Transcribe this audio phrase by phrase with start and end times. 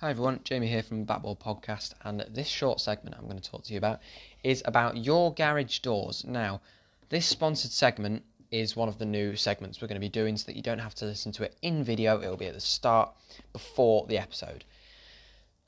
[0.00, 3.64] Hi everyone, Jamie here from Backball Podcast, and this short segment I'm going to talk
[3.64, 3.98] to you about
[4.44, 6.24] is about your garage doors.
[6.24, 6.60] Now,
[7.08, 8.22] this sponsored segment
[8.52, 10.78] is one of the new segments we're going to be doing so that you don't
[10.78, 13.12] have to listen to it in video, it'll be at the start
[13.52, 14.64] before the episode.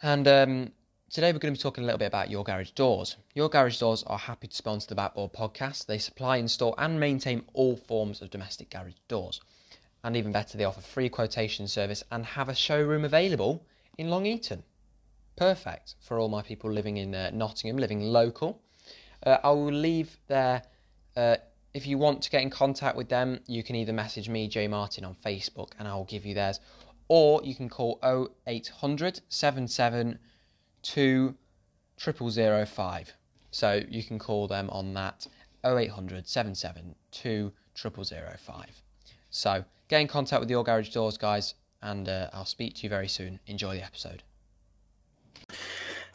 [0.00, 0.72] And um,
[1.10, 3.16] today we're going to be talking a little bit about your garage doors.
[3.34, 5.86] Your garage doors are happy to sponsor the Backball Podcast.
[5.86, 9.40] They supply, install, and maintain all forms of domestic garage doors.
[10.04, 13.64] And even better, they offer free quotation service and have a showroom available
[14.00, 14.62] in Long Eaton.
[15.36, 18.62] Perfect for all my people living in uh, Nottingham, living local.
[19.24, 20.62] Uh, I will leave there.
[21.14, 21.36] Uh,
[21.74, 24.66] if you want to get in contact with them, you can either message me, Jay
[24.66, 26.60] Martin, on Facebook, and I will give you theirs,
[27.08, 31.34] or you can call 0800 772
[31.98, 33.12] 0005.
[33.50, 35.26] So you can call them on that
[35.62, 38.82] 0800 772 0005.
[39.28, 42.88] So get in contact with your garage doors, guys and uh, I'll speak to you
[42.88, 43.40] very soon.
[43.46, 44.22] Enjoy the episode.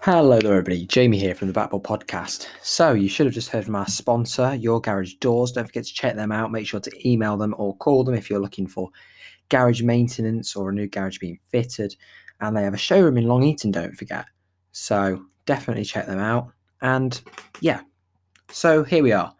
[0.01, 0.85] Hello there, everybody.
[0.85, 2.47] Jamie here from the Backball Podcast.
[2.61, 5.51] So, you should have just heard from our sponsor, Your Garage Doors.
[5.51, 6.51] Don't forget to check them out.
[6.51, 8.89] Make sure to email them or call them if you're looking for
[9.49, 11.95] garage maintenance or a new garage being fitted.
[12.39, 14.25] And they have a showroom in Long Eaton, don't forget.
[14.73, 16.51] So, definitely check them out.
[16.81, 17.19] And
[17.61, 17.81] yeah,
[18.51, 19.34] so here we are.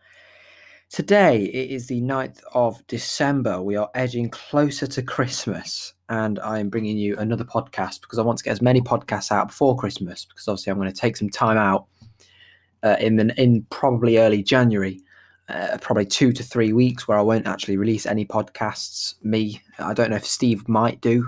[0.89, 3.61] Today it is the 9th of December.
[3.61, 8.21] We are edging closer to Christmas, and I am bringing you another podcast because I
[8.21, 10.25] want to get as many podcasts out before Christmas.
[10.25, 11.87] Because obviously, I'm going to take some time out
[12.83, 15.01] uh, in the in probably early January,
[15.49, 19.15] uh, probably two to three weeks, where I won't actually release any podcasts.
[19.23, 21.27] Me, I don't know if Steve might do,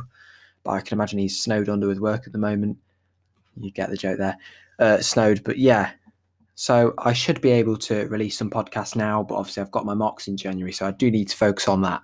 [0.64, 2.78] but I can imagine he's snowed under with work at the moment.
[3.60, 4.38] You get the joke there,
[4.78, 5.44] uh, snowed.
[5.44, 5.94] But yeah,
[6.60, 9.94] so I should be able to release some podcasts now, but obviously I've got my
[9.94, 12.02] mocks in January, so I do need to focus on that.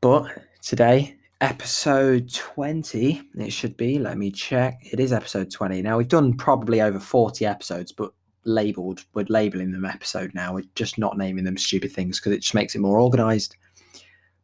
[0.00, 4.80] But today, episode 20, it should be, let me check.
[4.90, 5.82] It is episode 20.
[5.82, 8.14] Now we've done probably over 40 episodes, but
[8.46, 10.54] labeled, we're labeling them episode now.
[10.54, 13.54] We're just not naming them stupid things because it just makes it more organized.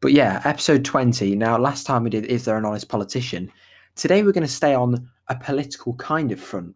[0.02, 1.34] But yeah, episode 20.
[1.34, 3.50] Now, last time we did Is There an Honest Politician?
[3.94, 6.74] Today we're going to stay on a political kind of front,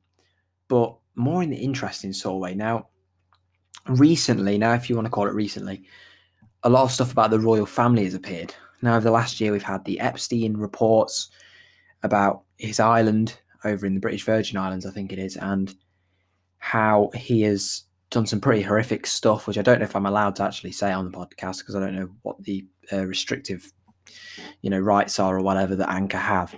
[0.68, 2.54] but more in the interesting sort of way.
[2.54, 2.88] Now,
[3.86, 5.82] recently, now if you want to call it recently,
[6.62, 8.54] a lot of stuff about the royal family has appeared.
[8.82, 11.30] Now, over the last year, we've had the Epstein reports
[12.02, 15.74] about his island over in the British Virgin Islands, I think it is, and
[16.58, 20.36] how he has done some pretty horrific stuff, which I don't know if I'm allowed
[20.36, 23.72] to actually say on the podcast because I don't know what the uh, restrictive,
[24.60, 26.54] you know, rights are or whatever that Anchor have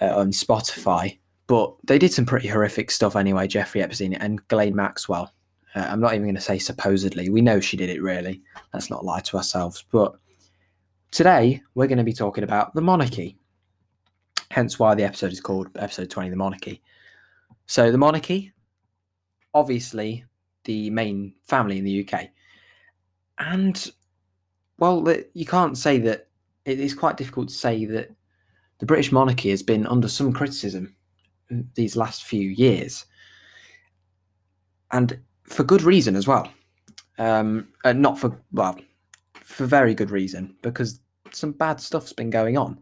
[0.00, 1.18] uh, on Spotify.
[1.50, 5.34] But they did some pretty horrific stuff anyway, Jeffrey Epstein and Ghislaine Maxwell.
[5.74, 7.28] Uh, I'm not even going to say supposedly.
[7.28, 8.40] We know she did it, really.
[8.72, 9.84] Let's not lie to ourselves.
[9.90, 10.14] But
[11.10, 13.36] today, we're going to be talking about the monarchy.
[14.52, 16.82] Hence why the episode is called Episode 20 The Monarchy.
[17.66, 18.52] So, the monarchy,
[19.52, 20.24] obviously,
[20.62, 22.28] the main family in the UK.
[23.38, 23.90] And,
[24.78, 26.28] well, you can't say that
[26.64, 28.08] it is quite difficult to say that
[28.78, 30.94] the British monarchy has been under some criticism
[31.74, 33.06] these last few years,
[34.92, 36.50] and for good reason as well.
[37.18, 38.78] Um, and not for well,
[39.34, 41.00] for very good reason because
[41.32, 42.78] some bad stuff's been going on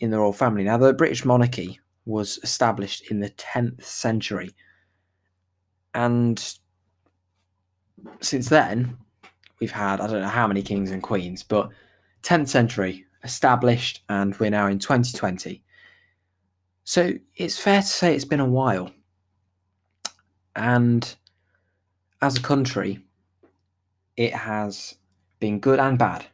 [0.00, 0.62] in the royal family.
[0.62, 4.54] Now, the British monarchy was established in the 10th century,
[5.94, 6.54] and
[8.20, 8.96] since then,
[9.60, 11.70] we've had I don't know how many kings and queens, but
[12.22, 15.62] 10th century established, and we're now in 2020.
[16.86, 18.92] So it's fair to say it's been a while.
[20.54, 21.16] And
[22.22, 23.04] as a country,
[24.16, 24.94] it has
[25.40, 26.24] been good and bad.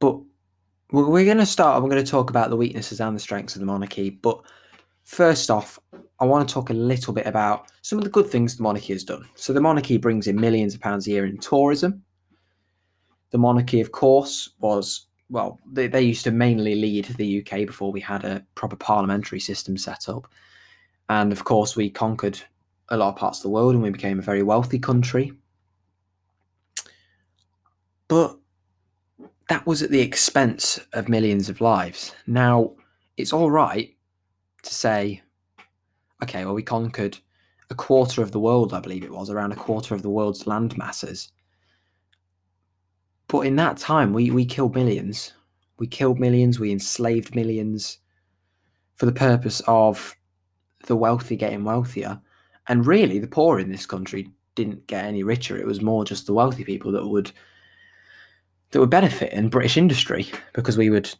[0.00, 0.18] But
[0.90, 3.60] we're going to start, we're going to talk about the weaknesses and the strengths of
[3.60, 4.10] the monarchy.
[4.10, 4.40] But
[5.04, 5.78] first off,
[6.18, 8.94] I want to talk a little bit about some of the good things the monarchy
[8.94, 9.28] has done.
[9.36, 12.02] So the monarchy brings in millions of pounds a year in tourism.
[13.30, 17.90] The monarchy, of course, was well, they, they used to mainly lead the UK before
[17.90, 20.28] we had a proper parliamentary system set up.
[21.08, 22.40] And of course, we conquered
[22.88, 25.32] a lot of parts of the world and we became a very wealthy country.
[28.08, 28.38] But
[29.48, 32.14] that was at the expense of millions of lives.
[32.26, 32.72] Now,
[33.16, 33.94] it's all right
[34.62, 35.22] to say,
[36.22, 37.18] okay, well, we conquered
[37.70, 40.46] a quarter of the world, I believe it was, around a quarter of the world's
[40.46, 41.30] land masses.
[43.34, 45.32] But in that time, we, we killed millions.
[45.80, 47.98] We killed millions, we enslaved millions
[48.94, 50.14] for the purpose of
[50.86, 52.20] the wealthy getting wealthier.
[52.68, 55.56] And really, the poor in this country didn't get any richer.
[55.56, 57.32] It was more just the wealthy people that would
[58.70, 61.12] that would benefit in British industry because we would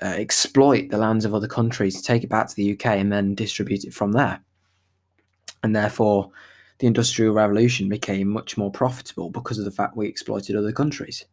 [0.00, 3.34] uh, exploit the lands of other countries, take it back to the UK, and then
[3.34, 4.40] distribute it from there.
[5.62, 6.30] And therefore,
[6.78, 11.24] the Industrial Revolution became much more profitable because of the fact we exploited other countries,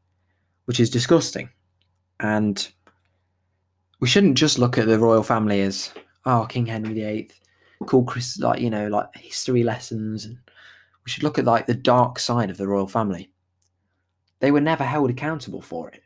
[0.66, 1.50] which is disgusting.
[2.20, 2.66] And
[4.00, 5.92] we shouldn't just look at the royal family as,
[6.26, 7.32] oh, King Henry VIII,
[7.88, 10.26] cool, Chris, like, you know, like history lessons.
[10.26, 10.38] And
[11.06, 13.30] we should look at like the dark side of the royal family.
[14.40, 16.02] They were never held accountable for it.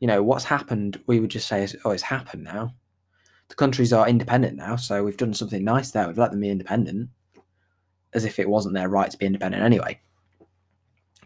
[0.00, 2.74] You know, what's happened, we would just say, oh, it's happened now.
[3.48, 6.06] The countries are independent now, so we've done something nice there.
[6.06, 7.10] We've let them be independent
[8.14, 10.00] as if it wasn't their right to be independent anyway.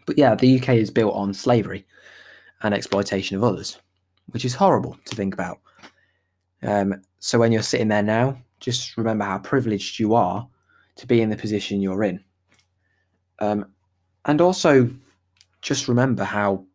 [0.05, 1.85] But yeah, the UK is built on slavery
[2.61, 3.77] and exploitation of others,
[4.27, 5.59] which is horrible to think about.
[6.61, 10.47] Um, so when you're sitting there now, just remember how privileged you are
[10.95, 12.23] to be in the position you're in.
[13.39, 13.65] Um,
[14.25, 14.89] and also
[15.61, 16.65] just remember how,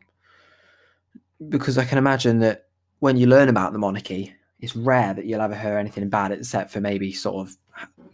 [1.49, 2.67] because I can imagine that
[2.99, 6.71] when you learn about the monarchy, it's rare that you'll ever hear anything bad except
[6.71, 7.57] for maybe sort of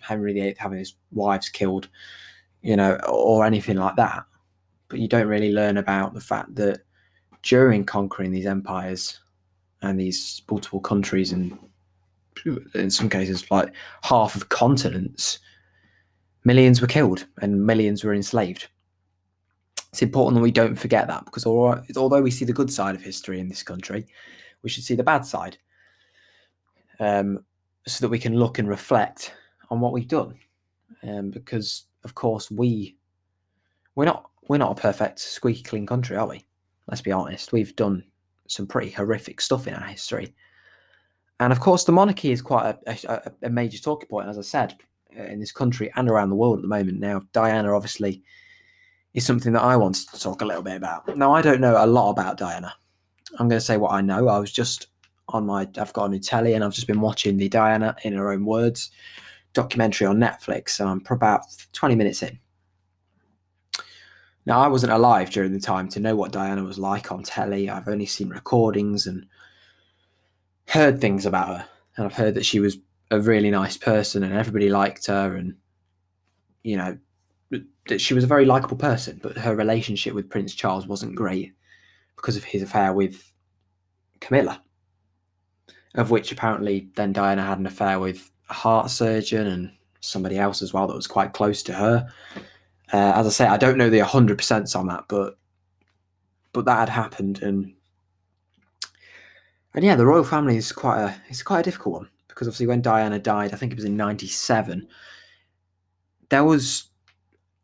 [0.00, 1.88] Henry VIII having his wives killed,
[2.62, 4.24] you know, or anything like that.
[4.88, 6.80] But you don't really learn about the fact that
[7.42, 9.20] during conquering these empires
[9.82, 11.56] and these multiple countries and
[12.74, 13.72] in some cases like
[14.02, 15.38] half of continents,
[16.44, 18.68] millions were killed and millions were enslaved.
[19.92, 23.02] It's important that we don't forget that because although we see the good side of
[23.02, 24.06] history in this country,
[24.62, 25.56] we should see the bad side
[27.00, 27.44] um,
[27.86, 29.32] so that we can look and reflect
[29.70, 30.38] on what we've done.
[31.02, 32.96] Um, because of course we
[33.94, 36.44] we're not we're not a perfect squeaky clean country, are we?
[36.86, 37.52] Let's be honest.
[37.52, 38.04] We've done
[38.46, 40.34] some pretty horrific stuff in our history.
[41.40, 44.42] And of course, the monarchy is quite a, a, a major talking point, as I
[44.42, 44.76] said,
[45.18, 47.00] uh, in this country and around the world at the moment.
[47.00, 48.22] Now, Diana obviously
[49.14, 51.16] is something that I want to talk a little bit about.
[51.16, 52.72] Now, I don't know a lot about Diana.
[53.38, 54.28] I'm going to say what I know.
[54.28, 54.86] I was just
[55.28, 58.14] on my, I've got a new telly and I've just been watching the Diana in
[58.14, 58.90] her own words
[59.56, 61.42] documentary on Netflix, and I'm about
[61.72, 62.38] 20 minutes in.
[64.44, 67.68] Now, I wasn't alive during the time to know what Diana was like on telly.
[67.68, 69.26] I've only seen recordings and
[70.68, 71.66] heard things about her.
[71.96, 72.78] And I've heard that she was
[73.10, 75.34] a really nice person and everybody liked her.
[75.34, 75.56] And,
[76.62, 76.96] you know,
[77.88, 79.18] that she was a very likable person.
[79.20, 81.52] But her relationship with Prince Charles wasn't great
[82.14, 83.32] because of his affair with
[84.20, 84.62] Camilla,
[85.96, 89.70] of which apparently then Diana had an affair with heart surgeon and
[90.00, 92.08] somebody else as well that was quite close to her.
[92.92, 95.38] Uh, as I say, I don't know the hundred percent on that, but
[96.52, 97.74] but that had happened, and
[99.74, 102.66] and yeah, the royal family is quite a it's quite a difficult one because obviously
[102.66, 104.86] when Diana died, I think it was in '97,
[106.28, 106.90] there was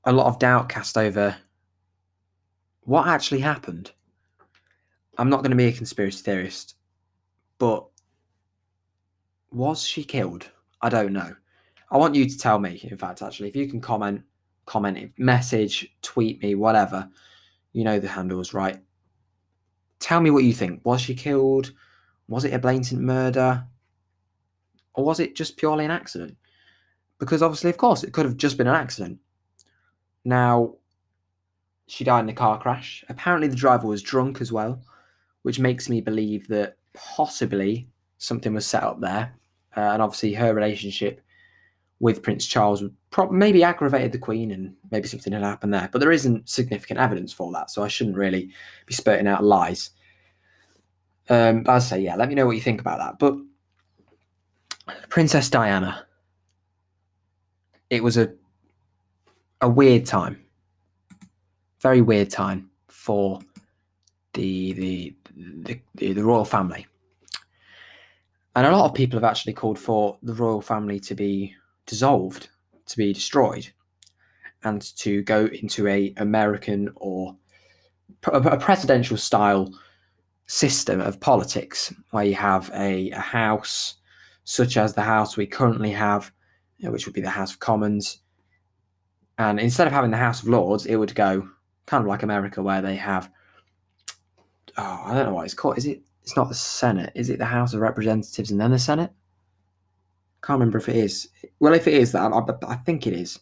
[0.04, 1.36] a lot of doubt cast over
[2.82, 3.92] what actually happened.
[5.18, 6.74] I'm not going to be a conspiracy theorist,
[7.58, 7.86] but
[9.52, 10.50] was she killed?
[10.82, 11.34] I don't know.
[11.90, 14.22] I want you to tell me, in fact, actually, if you can comment,
[14.66, 17.08] comment, message, tweet me, whatever.
[17.72, 18.78] You know the handles, right?
[20.00, 20.84] Tell me what you think.
[20.84, 21.72] Was she killed?
[22.28, 23.64] Was it a blatant murder?
[24.94, 26.36] Or was it just purely an accident?
[27.18, 29.18] Because obviously, of course, it could have just been an accident.
[30.24, 30.74] Now,
[31.86, 33.04] she died in a car crash.
[33.08, 34.82] Apparently, the driver was drunk as well,
[35.42, 37.88] which makes me believe that possibly
[38.18, 39.34] something was set up there
[39.76, 41.20] uh, and obviously her relationship
[42.00, 45.88] with Prince Charles would pro- maybe aggravated the Queen, and maybe something had happened there.
[45.92, 48.50] But there isn't significant evidence for that, so I shouldn't really
[48.86, 49.90] be spurting out lies.
[51.28, 53.18] Um, but I say, yeah, let me know what you think about that.
[53.18, 53.36] But
[55.08, 56.06] Princess Diana,
[57.88, 58.32] it was a
[59.60, 60.44] a weird time,
[61.80, 63.38] very weird time for
[64.34, 66.86] the the the, the, the royal family.
[68.54, 71.54] And a lot of people have actually called for the royal family to be
[71.86, 72.48] dissolved,
[72.86, 73.70] to be destroyed,
[74.64, 77.36] and to go into a American or
[78.24, 79.72] a presidential style
[80.46, 83.94] system of politics where you have a, a house
[84.44, 86.30] such as the house we currently have,
[86.80, 88.18] which would be the House of Commons.
[89.38, 91.48] And instead of having the House of Lords, it would go
[91.86, 93.30] kind of like America, where they have,
[94.76, 95.78] oh, I don't know what it's called.
[95.78, 97.12] Is it it's not the Senate.
[97.14, 99.10] Is it the House of Representatives and then the Senate?
[100.42, 101.28] Can't remember if it is.
[101.60, 103.38] Well, if it is that, I, I think it is.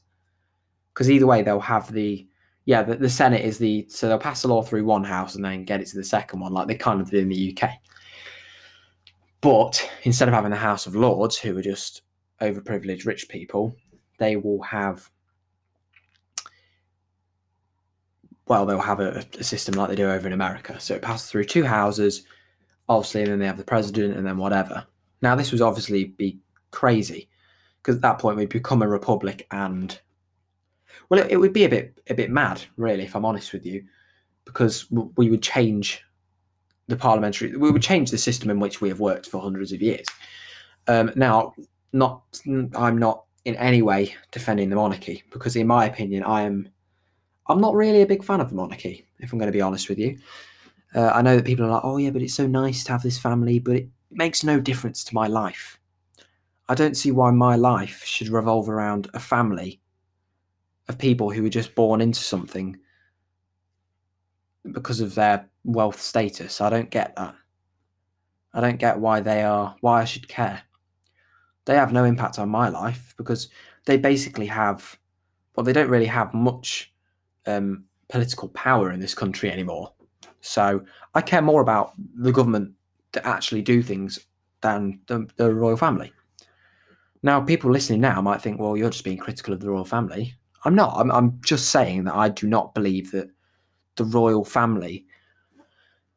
[0.93, 2.27] Because either way, they'll have the
[2.67, 5.45] yeah, the, the Senate is the so they'll pass a law through one house and
[5.45, 7.71] then get it to the second one, like they kind of do in the UK.
[9.41, 12.03] But instead of having the House of Lords, who are just
[12.41, 13.75] overprivileged rich people,
[14.19, 15.11] they will have
[18.47, 20.79] well, they'll have a, a system like they do over in America.
[20.81, 22.25] So it passes through two houses
[22.91, 24.85] obviously, and then they have the president, and then whatever.
[25.23, 26.39] Now, this was obviously be
[26.73, 27.29] crazy
[27.81, 29.99] because at that point we'd become a republic, and
[31.09, 33.65] well, it, it would be a bit a bit mad, really, if I'm honest with
[33.65, 33.85] you,
[34.45, 36.03] because we would change
[36.89, 39.81] the parliamentary, we would change the system in which we have worked for hundreds of
[39.81, 40.07] years.
[40.89, 41.55] Um, now,
[41.93, 42.23] not
[42.75, 46.69] I'm not in any way defending the monarchy because, in my opinion, I am
[47.47, 49.07] I'm not really a big fan of the monarchy.
[49.21, 50.19] If I'm going to be honest with you,
[50.95, 53.03] uh, I know that people are like, "Oh yeah, but it's so nice to have
[53.03, 55.79] this family," but it makes no difference to my life.
[56.69, 59.81] I don't see why my life should revolve around a family
[60.89, 62.77] of people who were just born into something
[64.73, 66.61] because of their wealth status.
[66.61, 67.35] I don't get that.
[68.53, 70.63] I don't get why they are why I should care.
[71.65, 73.49] They have no impact on my life because
[73.85, 74.99] they basically have
[75.55, 76.93] well they don't really have much
[77.47, 79.93] um, political power in this country anymore.
[80.41, 80.83] So
[81.15, 82.73] I care more about the government
[83.13, 84.19] to actually do things
[84.61, 86.13] than the, the royal family.
[87.23, 90.35] Now, people listening now might think, well, you're just being critical of the royal family.
[90.65, 90.97] I'm not.
[90.97, 93.29] I'm, I'm just saying that I do not believe that
[93.97, 95.07] the royal family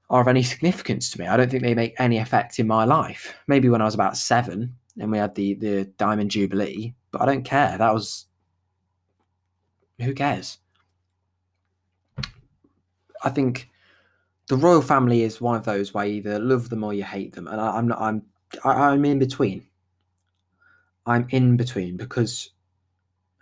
[0.10, 1.28] are of any significance to me.
[1.28, 3.36] I don't think they make any effect in my life.
[3.48, 7.26] Maybe when I was about seven and we had the, the Diamond Jubilee, but I
[7.26, 7.78] don't care.
[7.78, 8.26] That was.
[10.02, 10.58] Who cares?
[13.24, 13.70] I think
[14.48, 17.34] the royal family is one of those where you either love them or you hate
[17.34, 18.02] them, and I, am not.
[18.02, 18.24] I'm.
[18.64, 19.66] I, I'm in between.
[21.06, 22.52] I'm in between because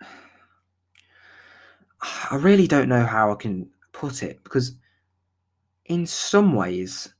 [2.30, 4.76] I really don't know how I can put it because
[5.86, 7.12] in some ways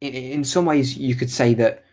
[0.00, 1.84] in some ways you could say that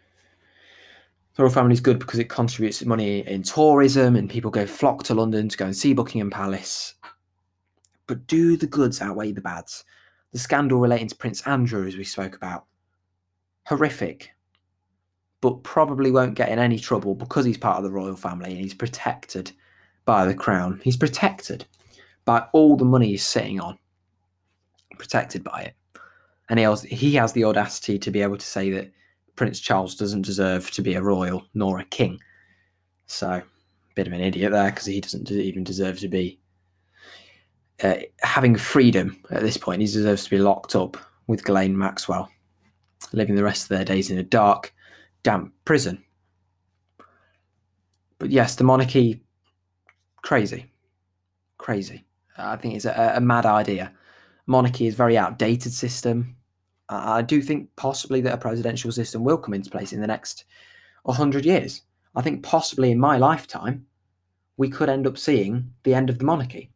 [1.35, 5.03] the royal family is good because it contributes money in tourism and people go flock
[5.03, 6.93] to London to go and see Buckingham Palace.
[8.07, 9.85] But do the goods outweigh the bads?
[10.31, 12.65] The scandal relating to Prince Andrew, as we spoke about,
[13.65, 14.31] horrific,
[15.41, 18.59] but probably won't get in any trouble because he's part of the royal family and
[18.59, 19.51] he's protected
[20.05, 20.81] by the crown.
[20.83, 21.65] He's protected
[22.25, 23.77] by all the money he's sitting on,
[24.97, 25.75] protected by it.
[26.49, 28.91] And he has, he has the audacity to be able to say that
[29.35, 32.19] Prince Charles doesn't deserve to be a royal nor a king.
[33.07, 33.43] So, a
[33.95, 36.39] bit of an idiot there because he doesn't even deserve to be
[37.81, 39.81] uh, having freedom at this point.
[39.81, 42.29] He deserves to be locked up with Ghislaine Maxwell,
[43.11, 44.73] living the rest of their days in a dark,
[45.23, 46.03] damp prison.
[48.19, 49.21] But yes, the monarchy,
[50.21, 50.71] crazy,
[51.57, 52.05] crazy.
[52.37, 53.93] I think it's a, a mad idea.
[54.47, 56.35] Monarchy is a very outdated system.
[56.89, 60.45] I do think possibly that a presidential system will come into place in the next
[61.03, 61.81] 100 years.
[62.15, 63.85] I think possibly in my lifetime,
[64.57, 66.72] we could end up seeing the end of the monarchy.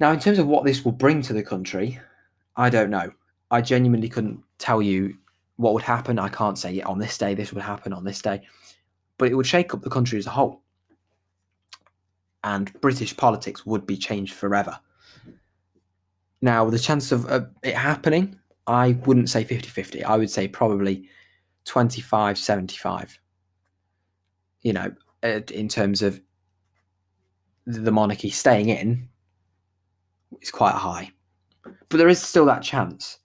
[0.00, 2.00] Now, in terms of what this will bring to the country,
[2.56, 3.12] I don't know.
[3.50, 5.16] I genuinely couldn't tell you
[5.56, 6.18] what would happen.
[6.18, 8.42] I can't say on this day this would happen on this day,
[9.18, 10.62] but it would shake up the country as a whole.
[12.44, 14.80] And British politics would be changed forever.
[16.40, 20.04] Now, the chance of uh, it happening, I wouldn't say 50 50.
[20.04, 21.08] I would say probably
[21.64, 23.20] 25 75.
[24.62, 26.20] You know, in terms of
[27.64, 29.08] the monarchy staying in
[30.40, 31.10] is quite high.
[31.88, 33.18] But there is still that chance.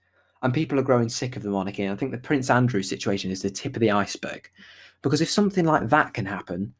[0.43, 1.83] And people are growing sick of the monarchy.
[1.83, 4.49] And I think the Prince Andrew situation is the tip of the iceberg.
[5.01, 6.73] Because if something like that can happen,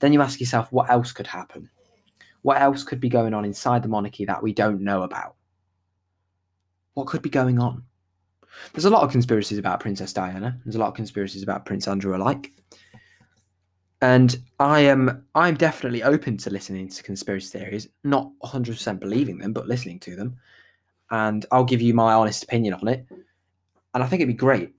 [0.00, 1.70] then you ask yourself, what else could happen?
[2.42, 5.36] What else could be going on inside the monarchy that we don't know about?
[6.92, 7.84] What could be going on?
[8.72, 10.60] There's a lot of conspiracies about Princess Diana.
[10.64, 12.52] There's a lot of conspiracies about Prince Andrew alike.
[14.04, 19.54] And I am I'm definitely open to listening to conspiracy theories, not 100% believing them,
[19.54, 20.36] but listening to them.
[21.10, 23.06] And I'll give you my honest opinion on it.
[23.94, 24.74] And I think it'd be great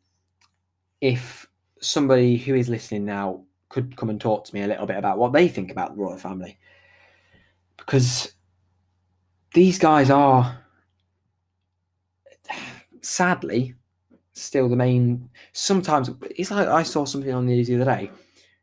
[1.02, 1.48] if
[1.82, 5.18] somebody who is listening now could come and talk to me a little bit about
[5.18, 6.60] what they think about the royal family.
[7.78, 8.32] Because
[9.56, 10.56] these guys are
[13.02, 13.74] sadly
[14.34, 18.12] still the main sometimes it's like I saw something on the news the other day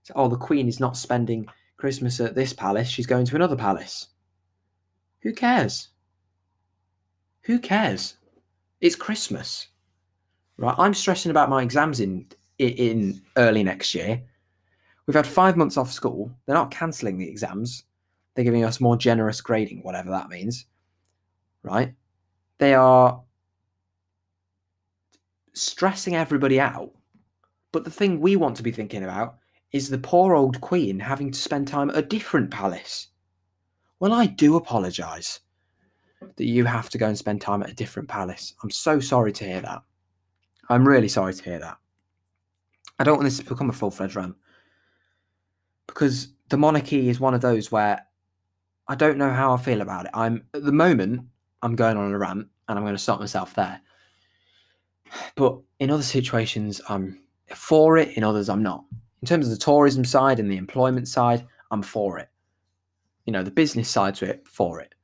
[0.02, 3.56] so, oh, the Queen is not spending Christmas at this palace, she's going to another
[3.56, 4.09] palace.
[5.21, 5.88] Who cares?
[7.42, 8.16] Who cares?
[8.80, 9.68] It's Christmas.
[10.56, 10.75] Right?
[10.78, 12.26] I'm stressing about my exams in
[12.59, 14.23] in early next year.
[15.06, 16.30] We've had five months off school.
[16.47, 17.85] They're not cancelling the exams.
[18.35, 20.66] They're giving us more generous grading, whatever that means.
[21.62, 21.94] Right?
[22.59, 23.21] They are
[25.54, 26.92] stressing everybody out.
[27.73, 29.37] But the thing we want to be thinking about
[29.72, 33.08] is the poor old queen having to spend time at a different palace.
[34.00, 35.40] Well, I do apologise.
[36.36, 38.54] that you have to go and spend time at a different palace.
[38.62, 39.82] I'm so sorry to hear that.
[40.68, 41.78] I'm really sorry to hear that.
[42.98, 44.36] I don't want this to become a full fledged rant
[45.86, 48.06] because the monarchy is one of those where
[48.88, 50.12] I don't know how I feel about it.
[50.14, 51.22] I'm at the moment
[51.62, 53.80] I'm going on a rant and I'm going to stop myself there.
[55.34, 57.20] But in other situations, I'm
[57.54, 58.16] for it.
[58.16, 58.84] In others, I'm not.
[59.22, 62.28] In terms of the tourism side and the employment side, I'm for it.
[63.24, 64.94] You know, the business side to it, for it.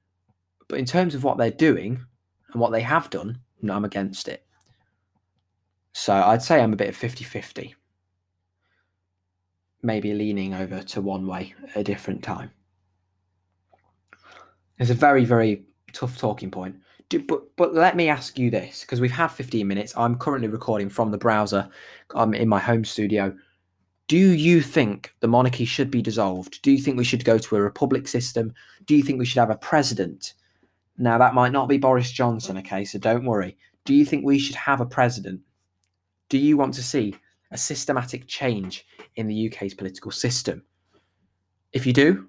[0.68, 2.04] But in terms of what they're doing
[2.52, 4.44] and what they have done, no, I'm against it.
[5.92, 7.75] So I'd say I'm a bit of 50 50.
[9.82, 12.50] Maybe leaning over to one way at a different time.
[14.78, 16.76] It's a very, very tough talking point.
[17.08, 19.94] Do, but but let me ask you this because we've had 15 minutes.
[19.96, 21.68] I'm currently recording from the browser.
[22.14, 23.34] I'm in my home studio.
[24.09, 26.62] Do you think the monarchy should be dissolved?
[26.62, 28.53] Do you think we should go to a republic system?
[28.87, 30.35] Do you think we should have a president?
[30.97, 33.57] Now that might not be Boris Johnson, okay, so don't worry.
[33.85, 35.41] Do you think we should have a president?
[36.29, 37.15] Do you want to see
[37.50, 38.87] a systematic change
[39.17, 40.62] in the UK's political system?
[41.73, 42.29] If you do,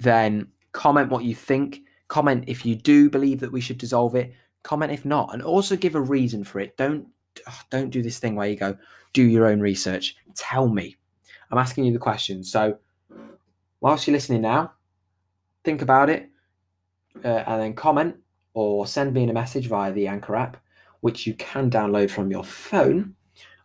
[0.00, 4.32] then comment what you think Comment if you do believe that we should dissolve it.
[4.62, 6.76] Comment if not, and also give a reason for it.
[6.76, 7.08] Don't
[7.70, 8.76] don't do this thing where you go
[9.12, 10.16] do your own research.
[10.34, 10.96] Tell me.
[11.50, 12.44] I'm asking you the question.
[12.44, 12.78] So
[13.80, 14.72] whilst you're listening now,
[15.64, 16.28] think about it,
[17.24, 18.16] uh, and then comment
[18.54, 20.56] or send me in a message via the Anchor app,
[21.00, 23.14] which you can download from your phone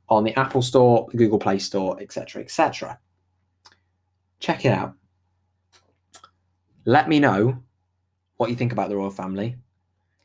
[0.09, 2.99] on the Apple Store, the Google Play Store, etc., etc.
[4.39, 4.93] Check it out.
[6.85, 7.61] Let me know
[8.37, 9.55] what you think about the royal family.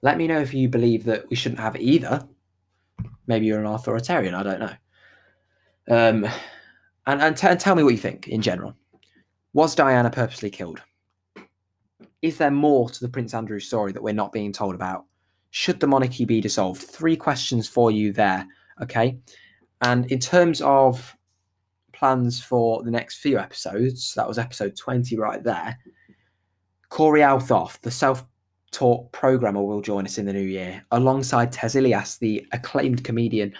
[0.02, 2.26] Let me know if you believe that we shouldn't have either.
[3.26, 4.72] Maybe you're an authoritarian, I don't know.
[5.88, 6.26] Um,
[7.06, 8.74] and and, t- and tell me what you think in general.
[9.52, 10.82] Was Diana purposely killed?
[12.22, 15.04] Is there more to the Prince Andrew story that we're not being told about?
[15.50, 16.82] Should the monarchy be dissolved?
[16.82, 18.46] Three questions for you there,
[18.82, 19.18] okay?
[19.80, 21.16] And in terms of
[21.92, 25.78] plans for the next few episodes, that was episode 20 right there.
[26.88, 28.26] Cory Althoff, the self
[28.76, 33.54] taught programmer, will join us in the new year, alongside Tez Ilyas, the acclaimed comedian,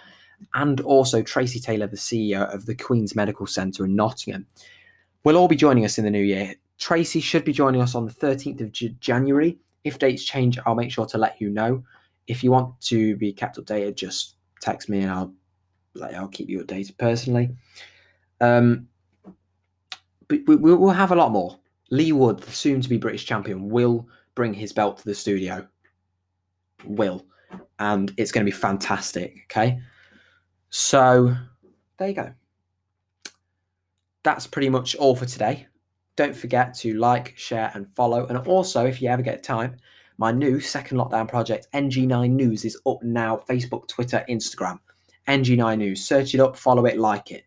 [0.52, 4.46] and also Tracy Taylor, the CEO of the Queen's Medical Centre in Nottingham.
[5.24, 6.54] We'll all be joining us in the new year.
[6.78, 9.56] Tracy should be joining us on the 13th of J- January.
[9.84, 11.82] If dates change, I'll make sure to let you know.
[12.26, 15.32] If you want to be kept updated, just text me and I'll
[15.94, 17.56] like, I'll keep you updated personally.
[18.42, 18.88] Um,
[20.28, 21.58] but we, will have a lot more.
[21.90, 25.66] Leigh Wood, the soon to be British champion, will bring his belt to the studio.
[26.84, 27.26] Will.
[27.80, 29.46] And it's going to be fantastic.
[29.50, 29.80] Okay.
[30.70, 31.34] So
[31.98, 32.32] there you go.
[34.22, 35.66] That's pretty much all for today.
[36.14, 38.26] Don't forget to like, share, and follow.
[38.26, 39.76] And also, if you ever get time,
[40.18, 44.78] my new second lockdown project, NG9 News, is up now Facebook, Twitter, Instagram.
[45.28, 46.06] NG9 News.
[46.06, 47.44] Search it up, follow it, like it.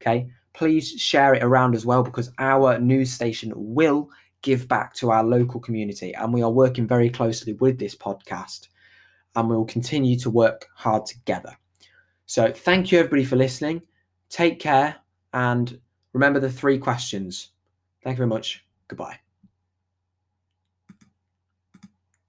[0.00, 4.08] Okay please share it around as well because our news station will
[4.44, 8.68] give back to our local community and we are working very closely with this podcast
[9.34, 11.56] and we will continue to work hard together.
[12.26, 13.82] So, thank you everybody for listening.
[14.30, 14.96] Take care
[15.32, 15.80] and
[16.12, 17.50] remember the three questions.
[18.02, 18.64] Thank you very much.
[18.86, 19.23] Goodbye.